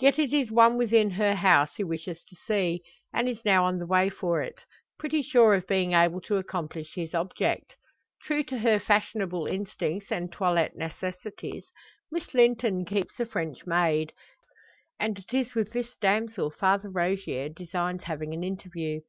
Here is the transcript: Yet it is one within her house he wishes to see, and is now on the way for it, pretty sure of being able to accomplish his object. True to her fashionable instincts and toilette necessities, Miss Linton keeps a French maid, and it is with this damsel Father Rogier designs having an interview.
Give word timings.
Yet 0.00 0.18
it 0.18 0.32
is 0.32 0.50
one 0.50 0.76
within 0.76 1.10
her 1.10 1.36
house 1.36 1.76
he 1.76 1.84
wishes 1.84 2.24
to 2.24 2.34
see, 2.34 2.82
and 3.12 3.28
is 3.28 3.44
now 3.44 3.64
on 3.66 3.78
the 3.78 3.86
way 3.86 4.08
for 4.10 4.42
it, 4.42 4.62
pretty 4.98 5.22
sure 5.22 5.54
of 5.54 5.68
being 5.68 5.92
able 5.92 6.20
to 6.22 6.38
accomplish 6.38 6.96
his 6.96 7.14
object. 7.14 7.76
True 8.22 8.42
to 8.42 8.58
her 8.58 8.80
fashionable 8.80 9.46
instincts 9.46 10.10
and 10.10 10.32
toilette 10.32 10.74
necessities, 10.74 11.66
Miss 12.10 12.34
Linton 12.34 12.84
keeps 12.84 13.20
a 13.20 13.26
French 13.26 13.64
maid, 13.64 14.12
and 14.98 15.20
it 15.20 15.32
is 15.32 15.54
with 15.54 15.70
this 15.72 15.94
damsel 16.00 16.50
Father 16.50 16.90
Rogier 16.90 17.48
designs 17.48 18.02
having 18.02 18.34
an 18.34 18.42
interview. 18.42 19.02